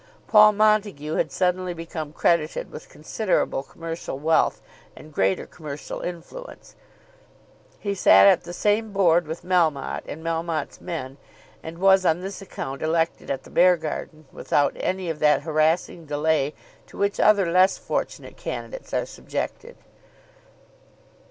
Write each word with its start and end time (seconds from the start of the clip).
Paul 0.27 0.53
Montague 0.53 1.13
had 1.17 1.31
suddenly 1.31 1.75
become 1.75 2.11
credited 2.11 2.71
with 2.71 2.89
considerable 2.89 3.61
commercial 3.61 4.17
wealth 4.17 4.59
and 4.95 5.13
greater 5.13 5.45
commercial 5.45 6.01
influence. 6.01 6.73
He 7.77 7.93
sat 7.93 8.25
at 8.25 8.41
the 8.43 8.51
same 8.51 8.93
Board 8.93 9.27
with 9.27 9.43
Melmotte 9.45 10.07
and 10.07 10.23
Melmotte's 10.25 10.81
men; 10.81 11.17
and 11.61 11.77
was 11.77 12.03
on 12.03 12.21
this 12.21 12.41
account 12.41 12.81
elected 12.81 13.29
at 13.29 13.43
the 13.43 13.51
Beargarden 13.51 14.25
without 14.31 14.73
any 14.77 15.07
of 15.11 15.19
that 15.19 15.43
harassing 15.43 16.07
delay 16.07 16.55
to 16.87 16.97
which 16.97 17.19
other 17.19 17.51
less 17.51 17.77
fortunate 17.77 18.35
candidates 18.37 18.95
are 18.95 19.05
subjected. 19.05 19.77